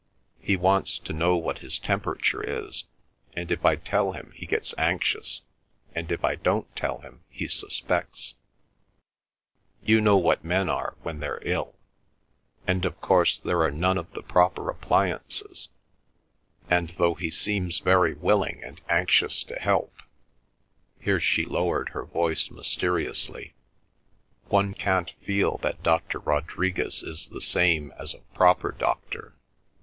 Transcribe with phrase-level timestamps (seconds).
[0.39, 2.85] He wants to know what his temperature is,
[3.35, 5.43] and if I tell him he gets anxious,
[5.93, 8.33] and if I don't tell him he suspects.
[9.83, 11.77] You know what men are when they're ill!
[12.65, 15.69] And of course there are none of the proper appliances,
[16.67, 20.01] and, though he seems very willing and anxious to help"
[20.99, 23.53] (here she lowered her voice mysteriously),
[24.47, 26.17] "one can't feel that Dr.
[26.17, 29.35] Rodriguez is the same as a proper doctor.